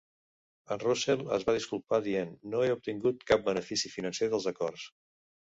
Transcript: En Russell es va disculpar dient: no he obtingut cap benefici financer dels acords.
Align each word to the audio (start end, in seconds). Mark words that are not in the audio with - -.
En 0.75 0.79
Russell 0.83 1.21
es 1.35 1.45
va 1.49 1.53
disculpar 1.57 1.99
dient: 2.07 2.33
no 2.55 2.63
he 2.69 2.73
obtingut 2.79 3.29
cap 3.33 3.47
benefici 3.51 3.93
financer 4.01 4.31
dels 4.33 4.53
acords. 4.55 4.91